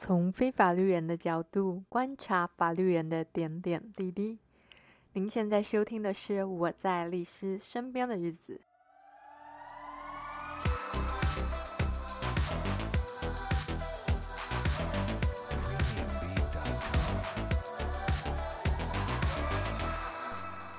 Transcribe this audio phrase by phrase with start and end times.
[0.00, 4.38] 从非法律人的角度观察法律人的点点滴滴。
[5.12, 8.54] 您现在收听的是《我在律师身边的日子》。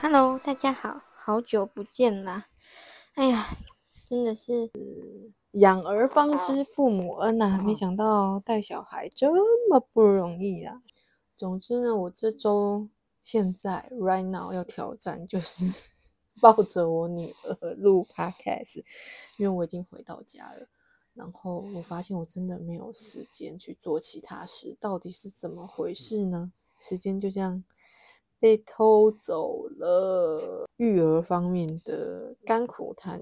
[0.01, 2.45] Hello，大家好，好久不见啦！
[3.15, 3.47] 哎呀，
[4.05, 4.71] 真的是。
[5.53, 9.27] 养儿方知父母恩呐，没想到带小孩这
[9.69, 10.83] 么不容易啊。
[11.35, 12.87] 总之呢，我这周
[13.21, 15.65] 现在 right now 要挑战就是
[16.39, 18.83] 抱着我女儿录 podcast，
[19.37, 20.67] 因为我已经回到家了。
[21.15, 26.51] 然后我发现我真的没有时间去做其他事，到底是怎么回事呢？
[26.77, 27.63] 时间就这样
[28.39, 30.67] 被偷走了。
[30.77, 33.19] 育儿方面的甘苦谈。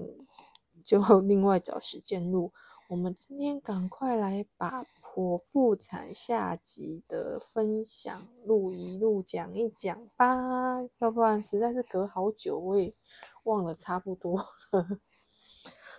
[0.84, 2.52] 就另外找时间录。
[2.88, 10.80] 我们今天赶快来把剖腹产下集的分享录一录，讲一讲吧。
[10.98, 12.94] 要不然实在是隔好久，我也
[13.44, 14.42] 忘了差不多。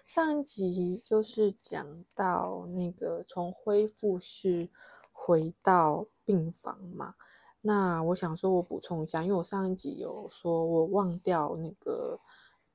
[0.03, 4.69] 上一集就是讲到那个从恢复室
[5.11, 7.13] 回到病房嘛。
[7.61, 12.19] 那我想说，我补充一下，因为我上一集有说我忘掉那个。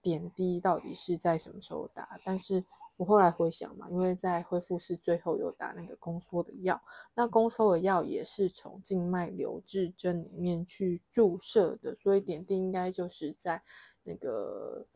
[0.05, 2.21] 点滴到底是在什么时候打？
[2.23, 2.63] 但是
[2.99, 6.79] 我后来回想嘛，因为在恢复室最后有打那个宫缩的药，
[7.15, 13.63] 那宫缩的药也是从静脉留置针里面去注射的，所以点滴应该就是在
[14.03, 14.87] 那个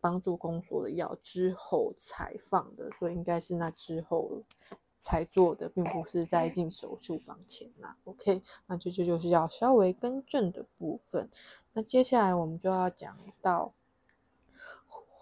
[0.00, 4.42] 帮助宫缩的药之后才放的，所以应该是那之后
[5.00, 7.96] 才做的，并不是在进手术房前呐。
[8.04, 11.30] OK，那这就就是要稍微更正的部分。
[11.72, 13.72] 那接下来我们就要讲到。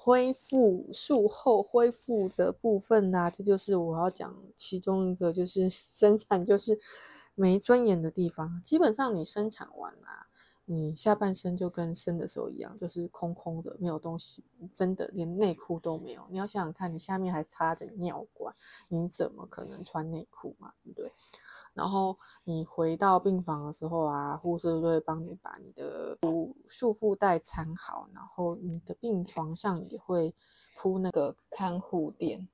[0.04, 6.78] 恢复术后恢复的部分呐、这就是我要讲其中一个，就是 生产就是
[7.34, 8.60] 没尊严的地方。
[8.62, 10.28] 基本上你生产完啊，
[10.66, 16.26] 你下半身就跟生的时候一样，就是空空的，没有东西，真的连内裤都没有。
[16.28, 18.54] 你要想想看，你下面还插着尿管，
[18.88, 20.74] 你怎么可能穿内裤嘛？
[20.84, 21.10] 对不对？
[21.74, 26.16] 然后你回到病房的时候啊，护士就会帮你把你的
[26.68, 30.34] 束缚带缠好，然后你的病床上也会
[30.76, 32.48] 铺那个看护垫，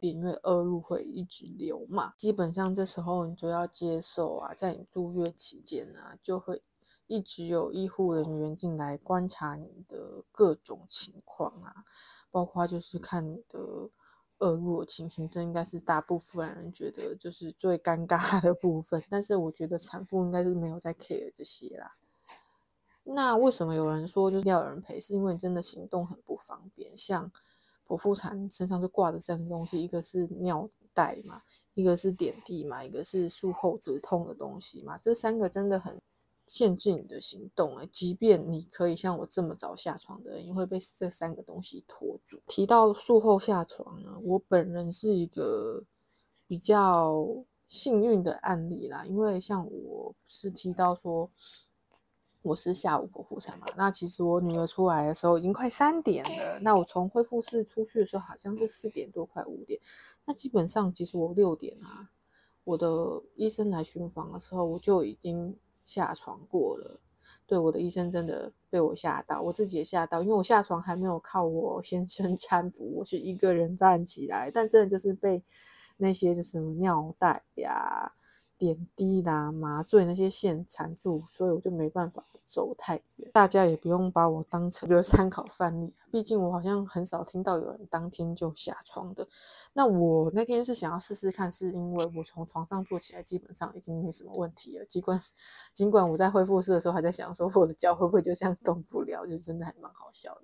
[0.00, 2.12] 因为恶露会一直流嘛。
[2.16, 6.62] 基本上这时候你就要接受啊，在你住院期间啊，就会
[7.06, 11.84] 一直有医护人员进来观察你的各种情况啊，
[12.30, 13.90] 包括就是看你的。
[14.38, 19.02] 恶露的情形，这应该是大部分人觉得就是最尴尬的部分。
[19.08, 21.94] 但是我觉得产妇应该是没有在 care 这些啦。
[23.04, 24.98] 那为什么有人说就是要有人陪？
[24.98, 26.96] 是因为真的行动很不方便。
[26.96, 27.30] 像
[27.86, 31.42] 剖腹产身上就挂着三个东西，一个是尿袋嘛，
[31.74, 34.98] 一个是点滴嘛，一个是术后止痛的东西嘛。
[34.98, 36.00] 这三个真的很。
[36.46, 42.38] 限制你的行动诶，即便你可以像我这么早下床的人，也会被这三个东西拖住。
[42.46, 45.82] 提到术后下床呢，我本人是一个
[46.46, 47.26] 比较
[47.66, 51.30] 幸运的案例啦，因为像我是提到说
[52.42, 59.80] 我是下午剖腹产嘛，那其实我女儿出来的时候已经快三点了，那我从恢复室出去的时候好像是四点多快五点，
[60.26, 62.10] 那基本上其实我六点啊，
[62.64, 62.86] 我的
[63.34, 65.56] 医生来巡房的时候我就已经。
[65.84, 67.00] 下床过了，
[67.46, 75.42] 对，我的医生真的被我吓到，我自己也吓到，因为我下床还没有靠我先生搀扶，我是一个人站起来，但真的就是被
[75.98, 78.12] 那些就是尿袋呀。
[78.56, 83.30] 点滴啦、麻醉那些线缠住，所以我就没办法走太远。
[83.32, 89.26] 大家也不用把我当成一个参考范例，毕竟我好像很少听到有人当天就下床的。
[89.72, 94.84] 那我那天是想要试试看，是因为我从床上坐起来基本上已经没什么问题了。
[94.86, 95.20] 尽管
[95.72, 100.42] 尽管我在恢复室的时候还在想说我的脚会不会就这样动不了，就真的还蛮好笑的。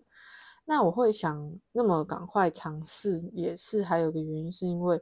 [0.64, 5.00] 那我会想那么赶快尝试，也是还有个原因，是因为。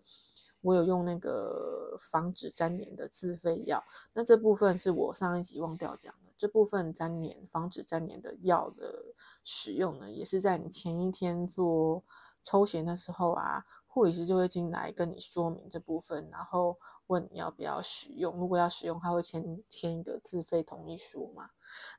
[0.60, 3.82] 我有用那个防止粘连的自费药，
[4.12, 6.32] 那这部分是我上一集忘掉讲的。
[6.36, 9.04] 这部分粘连、防止粘连的药的
[9.44, 12.02] 使用呢，也是在你前一天做
[12.44, 16.76] 抽血的时候啊，护理师就会进来跟你说明这部分，然后
[17.06, 18.36] 问你要不要使用。
[18.36, 21.50] 如果要使用，他会签签一个自费同意书嘛。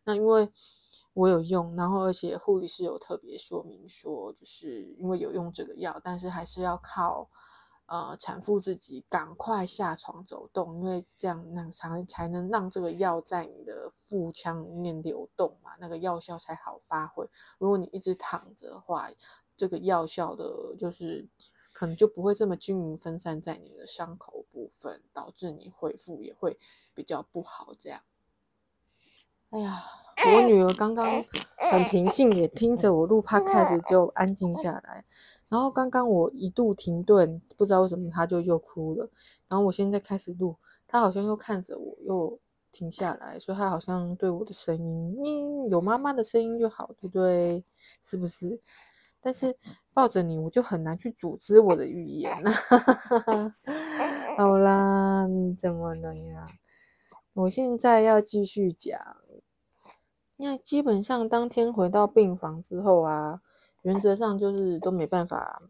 [0.03, 0.49] 那因为
[1.13, 7.29] 我有用，然后而且护理师有特别说明说，就是因为有用这个药，但是还是要靠。
[7.91, 17.27] 呃，产妇自己赶快下床走动，因为这样那才才能让这个药在你的腹腔里面流动嘛，那个药效才好发挥。
[17.57, 19.09] 如果你一直躺着的话，
[19.57, 21.27] 这个药效的就是
[21.73, 26.59] 可能就不会这么均匀分散在你的伤口部分，导致你恢复也会
[26.93, 27.73] 比较不好。
[27.79, 28.01] 这样，
[29.49, 29.83] 哎呀，
[30.27, 31.23] 我女儿刚刚
[31.71, 35.05] 很平静，也听着我录 podcast 就安静下来。
[35.49, 39.09] 然后刚刚我一度停顿，不知道为什么他就又哭了。
[39.49, 40.55] 然后我现在开始录，
[40.87, 42.39] 他好像又看着我又
[42.71, 45.17] 停下来，所以她好像对我的声音，
[45.65, 47.63] 嗯，有妈妈的声音就好，对不对？
[48.03, 48.61] 是不是？
[49.19, 49.57] 但是
[49.93, 52.31] 抱着你，我就很难去组织我的语言。
[54.37, 56.47] 好啦，你怎么能呀？
[57.33, 58.97] 我现在要继续讲。
[60.37, 63.41] 那基本上当天回到病房之后啊，
[63.83, 65.61] 原则上就是都没办法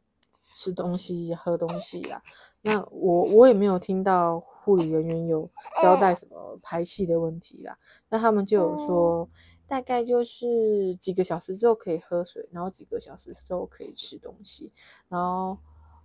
[0.57, 2.21] 吃东西、喝东西啦。
[2.61, 5.49] 那我我也没有听到护理人员有
[5.81, 7.77] 交代什么排气的问题啦。
[8.09, 9.29] 那他们就有说。
[9.69, 14.73] 大概就是几个小时之后可以喝水，然后几个小时之后可以吃东西，
[15.07, 15.55] 然后，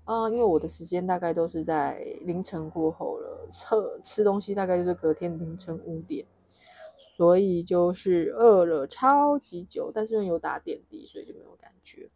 [0.04, 1.94] 啊、因为我的时间大概都是在
[2.26, 6.26] 凌晨过后了，吃吃东西大概就是隔天凌晨五点，
[7.16, 12.11] 所以就是饿了超级久，但是有打点滴，所以就没有感觉。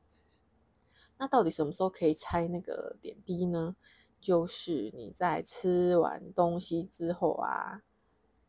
[1.17, 3.75] 那到底什么时候可以拆那个点滴呢？
[4.21, 7.83] 就是你在吃完东西之后啊，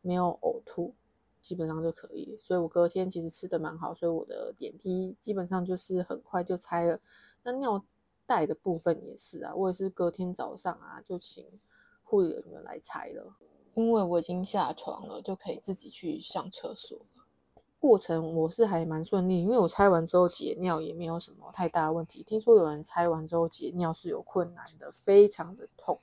[0.02, 0.96] 没有呕吐。
[1.42, 7.00] 基本上就可以，所以我隔天其实吃的蛮好，所以我的点滴基本上就是很快就拆了。
[7.44, 7.84] 那尿
[8.26, 11.48] 袋的部分也是啊，我也是隔天早上啊就请
[12.04, 13.34] 护理人员来拆了，
[13.80, 17.00] 因为我已经下床了，就可以自己去上厕所。
[17.80, 22.22] 过程我是还蛮顺利，因为我拆完之后解尿也没有什么太大问题。
[22.24, 25.98] 听说有人拆完之后解尿是有困难的，非常的痛。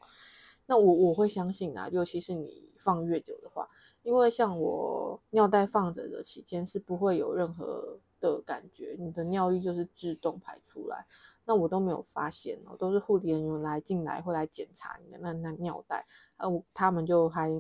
[0.65, 3.69] 那我我会相信啊，尤其是你放越久的话。
[4.03, 11.05] 因为像我尿袋放着的期间是不会有任何的感觉，你的尿液就是自动排出来，
[11.47, 16.05] 那我都没有发现哦，都是护理人员来进来会来检查你的那那尿袋，
[16.37, 17.51] 呃，他们就还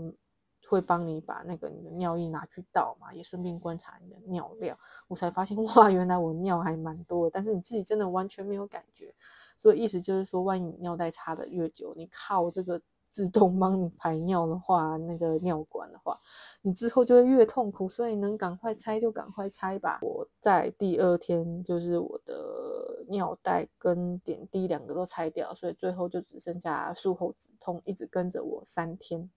[0.69, 4.77] 会帮你把那个你的尿液拿去倒嘛，也顺便观察你的尿量，
[5.09, 9.15] 我才发现 哇，原来我尿还蛮多，但是你自己真的完全没有感觉，
[9.59, 12.83] 所以意思就是说，万一你尿袋插的越久，你靠这个。
[13.17, 16.21] 自动帮你排尿的话，那个尿管的话，
[16.61, 20.01] 你之后就会越痛苦，所以能赶快拆就赶快拆吧。
[20.03, 29.31] 我在第二天就是我的尿袋跟点滴两个都拆掉，所以最后就只剩下术后止痛，一直跟着我三天，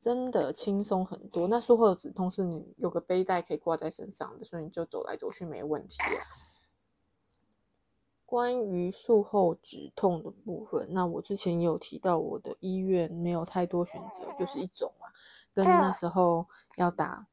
[0.00, 1.46] 真的轻松很多。
[1.48, 6.24] 那术后的止痛是你有个背带可以挂在身上的，所以你就走来走去没问题啊。
[8.26, 15.06] 关于术后止痛的部分，那我之前有提到，我的医院没有太多选择，就是一种嘛，
[15.54, 16.44] 跟那时候
[16.76, 17.24] 要打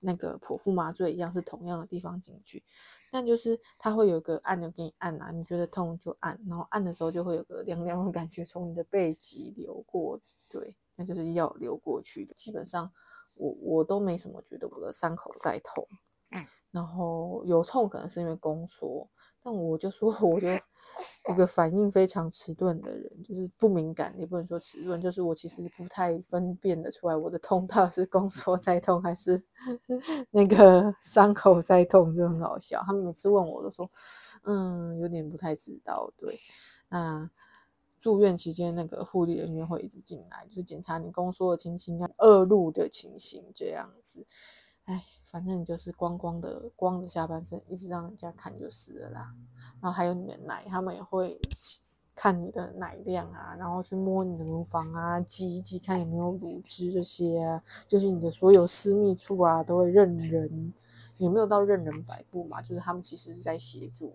[0.00, 2.64] 那个剖腹麻醉一样，是同样的地方进去，
[3.12, 10.18] 但就是它会有个按钮给你按啊，你觉得痛就按，然后按的时候就会有个凉凉的感觉从你的背脊流过，
[10.48, 12.34] 对，那就是要流过去的。
[12.34, 12.90] 基本上
[13.34, 15.86] 我我都没什么觉得我的伤口在痛，
[16.70, 19.06] 然后有痛可能是因为宫缩。
[19.44, 20.48] 但我就说，我就
[21.28, 29.42] 一个反应非常迟钝的人，就是不敏感，也不能说迟钝，就是我其实不太分辨得出来我的痛 到底是宫缩在痛还是
[30.32, 32.82] 那个伤口在痛，就很好笑。
[32.86, 33.90] 他们每次问我都说，
[34.44, 36.10] 嗯，有点不太知道。
[36.16, 36.38] 对，
[36.88, 37.28] 那
[38.00, 44.24] 住院期间那个护理人员会一直进来，就是检查你宫缩的情形，恶露的情形这样子。
[44.84, 49.34] 哎，反正你就是光光的光着下半身，一直让人家看就是了啦。
[49.80, 51.40] 然后还有你的奶，他们也会
[52.14, 60.74] 看你的奶量啊，然后去摸你的乳房啊，挤一挤看有没有乳汁这些啊，就是你的所有私密处啊，都会任人，
[61.16, 62.60] 有没有到任人摆布嘛？
[62.60, 64.14] 就是他们其实是在协助。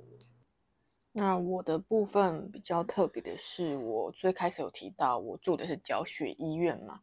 [1.13, 6.99] 那我的部分比较特别的是，我最开始有提到我住的是教学医院嘛，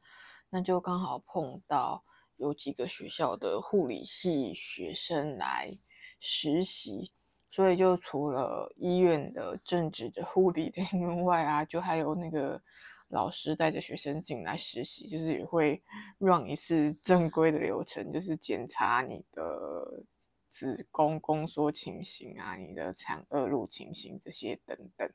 [0.50, 2.04] 那就刚好碰到。
[2.36, 5.76] 有几个学校的护理系学生来
[6.20, 7.12] 实习，
[7.50, 12.60] 所以就除了医院的正职的护理的员外啊，就还有那个
[13.08, 15.82] 老师带着学生进来实习，就是也会
[16.18, 20.04] run 一次正规的流程，就是检查你的
[20.48, 25.10] 子宫宫缩情形啊，你的产恶露情形这些等等。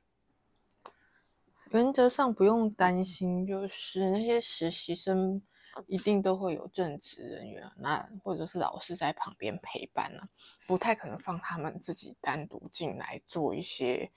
[1.72, 5.42] 原则上不用担心，就是那些实习生。
[5.88, 10.22] 一定都会有正职人员，那或者是老师在旁边陪伴呢，
[10.68, 14.12] 不太可能放他们自己单独进来做一些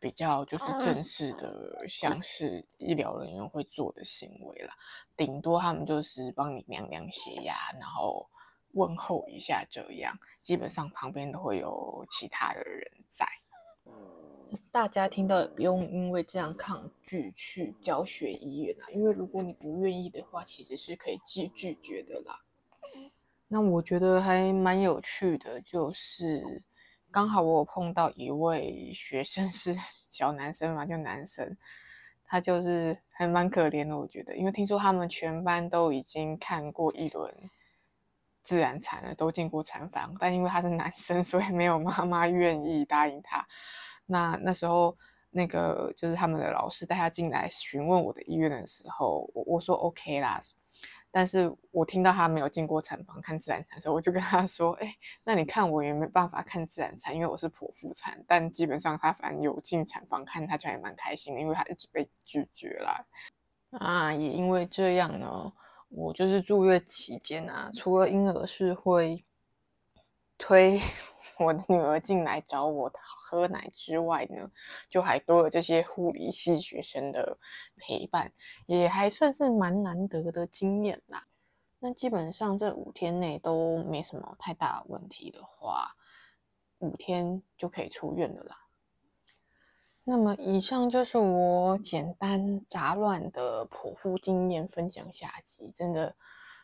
[0.00, 4.74] 比较就是正式的，像是医疗人员会做的行为啦。
[5.16, 8.28] 顶多他们就是帮你量量血压，然后
[8.72, 13.26] 问候一下这样，基本上旁边都会有其他的人在。
[14.70, 22.40] 大家听到也不用因为这样抗拒去教学医院啊，因为如果你不愿意的话，其实是可以拒拒绝的啦。
[23.48, 26.62] 那我觉得还蛮有趣的，就是
[27.10, 29.74] 刚好我有碰到一位学生是
[30.10, 31.56] 小男生嘛，就男生，
[32.26, 37.34] 他就是还蛮可怜的，我觉得，因为听说他们全班都已经看过一轮
[38.42, 43.46] 自然产了，都进过产房，但因为他是男生，所以没有妈妈愿意答应他。
[44.08, 44.96] 那那时候，
[45.30, 50.42] 那个就是他们的老师带他进来询问我的意愿的时候，我我说 OK 啦。
[51.10, 58.22] 但是我听到他没有进过产房看自然产的时候，我就跟他说：“哎，那你看我也没办法看自然产，因为我是剖腹产。
[58.28, 63.02] 但基本上他反正有进产房看，他就还蛮开心的，因为他一直被拒绝啦。
[63.70, 65.50] 啊，也因为这样呢，
[65.88, 69.24] 我就是住院期间啊，除了婴儿是会
[70.38, 70.80] 推。
[71.38, 74.50] ”我的女儿进来找我喝奶之外呢，
[74.88, 77.38] 就还多了这些护理系学生的
[77.76, 78.32] 陪伴，
[78.66, 81.28] 也还算是蛮难得的经验啦。
[81.78, 85.94] 那基本上这五天内都没什么太大问题的话，
[86.78, 88.56] 五天就可以出院了啦。
[90.02, 96.16] 那么以上就是我简单杂乱的剖腹经验分享下集，真的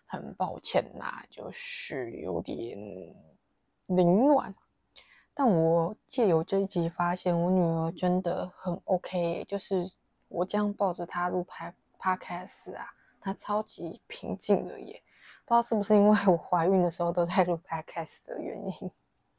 [0.04, 2.76] 很抱歉啦，就是有点
[3.86, 4.54] 凌乱。
[5.32, 9.92] 但我借由这一集发现，我女儿真的很 OK，就是
[10.28, 12.86] 我这样抱着她录拍 Podcast 啊，
[13.20, 15.02] 她超级平静的耶。
[15.44, 18.90] 不知道是不是因为我怀孕的时候都在录 Podcast 的原因。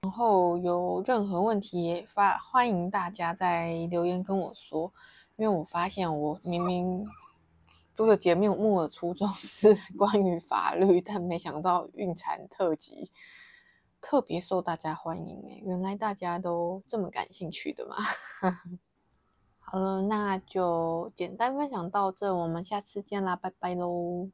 [0.02, 4.92] 然后有任何问题也发欢迎大家在留言跟我说，
[5.38, 7.04] 因为我发现我明明
[7.96, 13.10] 做的节目的初衷是 关于法律，但没想到孕产特辑。
[14.08, 17.96] 特别受大家欢迎诶，原来大家都这么感兴趣的嘛。
[19.58, 24.30] 好了，那就简单分享到这，我们下次见啦，拜拜喽。